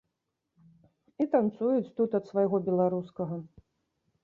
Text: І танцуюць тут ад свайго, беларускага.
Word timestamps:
І 1.25 1.27
танцуюць 1.35 1.93
тут 2.01 2.17
ад 2.21 2.25
свайго, 2.33 2.55
беларускага. 2.71 3.35